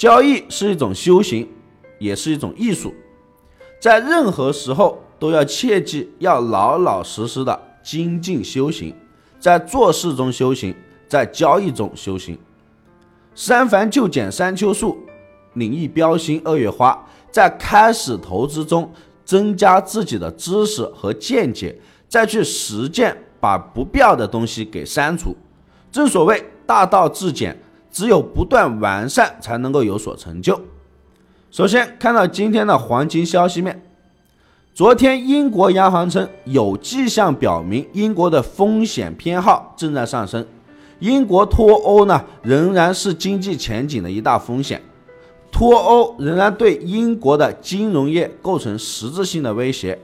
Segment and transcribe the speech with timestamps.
[0.00, 1.46] 交易是一种修行，
[1.98, 2.94] 也是一种艺术，
[3.78, 8.94] 在任何时候都要切记要老老实实的精进修行，
[9.38, 10.74] 在做事中修行，
[11.06, 12.38] 在交易中修行。
[13.34, 14.96] 三繁就简三秋树，
[15.52, 18.90] 领益标新二月花，在开始投资中。
[19.22, 25.36] 增加自己的知识和见解，再去实践，把不必要的东西给删除。
[25.92, 27.56] 正所谓大道至简，
[27.90, 30.60] 只有不断完善，才能够有所成就。
[31.50, 33.82] 首先看到今天的黄金消息面，
[34.72, 40.46] 昨天英国央行称有迹象表明英国的风险偏好正在上升，
[41.00, 44.80] 英国脱欧呢仍然是经济前景的一大风险。
[45.50, 49.98] 脱欧仍然对英国的金融业构成实质性的威胁。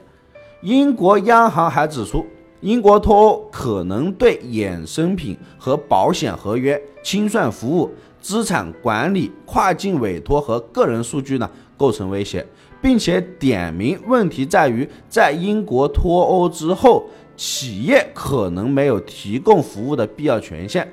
[0.61, 2.25] 英国央行还指出，
[2.61, 12.45] 英国脱欧可能对衍生品和保险合约、清算服务、资产管理、跨境委托和个人数据呢构成威胁，
[12.81, 20.87] 并且点名问题在于，在英国脱欧之后，企业可能没有提供服务的必要权限，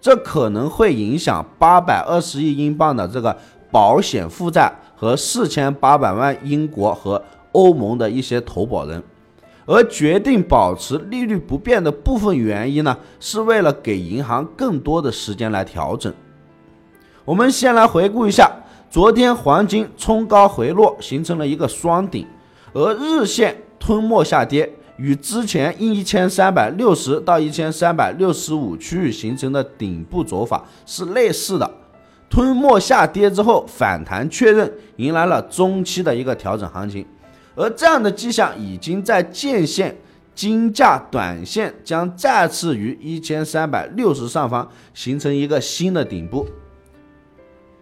[0.00, 3.36] 这可能会影响八百二十亿英镑的这个。
[3.72, 9.00] 保险负债和四千八百万英国和欧盟的一些投保人，
[9.70, 16.12] 而决定保持利率不变的部分原因呢，是为了给银行更多的时间来调整。
[17.24, 18.50] 我们先来回顾一下，
[18.90, 22.26] 昨天黄金冲高回落，形成了一个双顶，
[22.72, 31.70] 而日线吞没下跌，与之前一千三百六十到一千三百六十五区域形成的顶部走法是类似的。
[32.28, 37.06] 吞没下跌之后反弹确认，迎来了中期的一个调整行情，
[37.60, 39.94] 而这样的迹象已经在见线，
[40.34, 46.46] 金价短线将再次于一千三百六十上方形成一个新的顶部。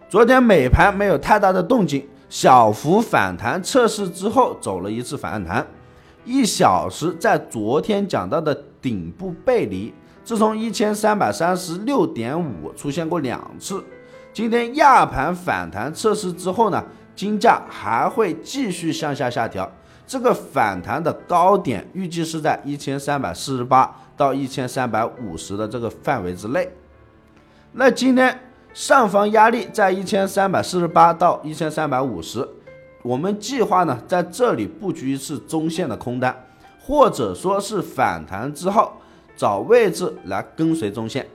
[0.09, 5.65] 昨天美盘没有太大的动静，小幅反弹测试之后走了一次反弹，
[6.25, 9.93] 一小时在昨天讲到的顶部背离，
[10.25, 13.81] 自从一千三百三十六点五出现过两次。
[14.33, 16.83] 今天亚盘反弹测试之后呢，
[17.19, 19.69] 金价还会继续向下下调。
[20.07, 26.71] 这个反弹的高点预计是在一千三百四十八到一千三百五十的这个范围之内。
[27.73, 28.39] 那今天
[28.73, 32.47] 上方压力在一千三百四十八到一千三百五十，
[33.01, 36.33] 我们计划呢在这里布局一次中线的空单，
[36.81, 38.93] 或者说是反弹之后
[39.35, 41.27] 找位置来跟随中线。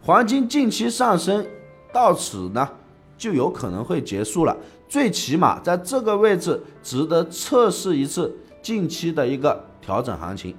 [0.00, 1.44] 黄金近期上升。
[1.92, 2.68] 到此呢，
[3.16, 4.56] 就有可能会结束了。
[4.88, 10.54] 最起码在这个位置值得测试一次近期的一个调整行情，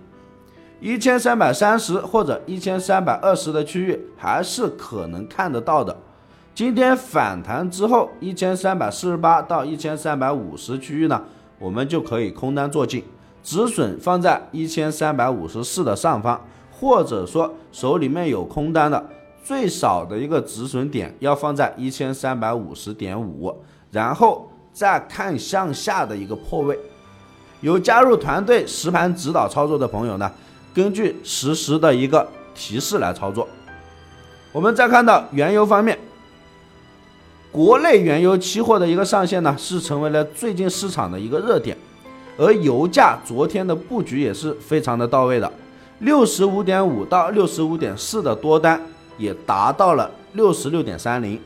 [0.82, 5.96] 一千三百三十或者一千三百二十的区域还是可能看得到的。
[6.54, 11.24] 今天反弹之后，一千三百四十八到一千三百五十区域呢，
[11.60, 13.04] 我们就可以空单做进，
[13.44, 16.42] 止损放在一千三百五十四的上方，
[16.72, 19.10] 或者说手里面有空单的。
[19.46, 23.56] 最少的一个止损点要放在一千三百五十点五，
[23.92, 26.76] 然后再看向下的一个破位。
[27.62, 30.32] 有加入团队实盘指导操作的朋友呢，
[30.74, 33.48] 根据实时的一个提示来操作。
[34.52, 35.96] 我们再看到原油方面，
[37.52, 41.78] 国内原油期货的一个上限呢，是成为了最近市场的一个热点，
[42.36, 45.52] 而油价昨天的布局也是非常的到位的，
[46.00, 48.82] 六十五点五到六十五点四的多单。
[49.18, 51.40] 也达到了六十六点三零，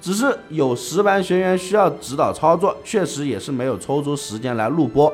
[0.00, 5.12] 只是有实盘学员需要指导操作，确实也是没有抽出时间来录播。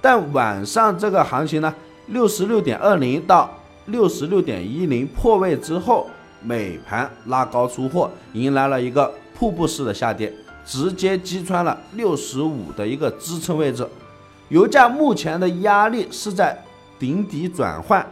[0.00, 1.74] 但晚上这个行情呢，
[2.08, 3.50] 六十六点二零到
[3.86, 6.08] 六十六点一零破位之后，
[6.42, 10.32] 美盘拉高出货，迎来了一个瀑布式的下跌，
[10.64, 13.88] 直接击穿了六十五的一个支撑位置。
[14.48, 16.56] 油价目前的压力是在
[16.98, 18.06] 顶底转换。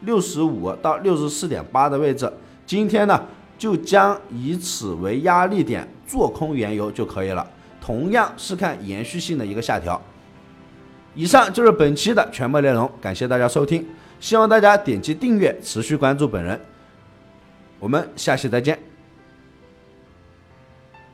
[0.00, 2.30] 六十五到六十四点八的位置，
[2.66, 3.20] 今天呢
[3.58, 7.46] 就将以此为压力点做空原油就可以了。
[7.80, 10.00] 同样是看延续性的一个下调。
[11.14, 13.84] 以上就是本期的全部内容，感谢大家收听，
[14.20, 16.60] 希望大家点击订阅，持续关注本人。
[17.78, 18.89] 我们下期再见。